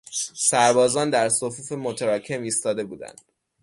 سربازان 0.35 1.09
در 1.09 1.29
صفوف 1.29 1.71
متراکم 1.71 2.41
ایستاده 2.41 2.83
بودند. 2.83 3.21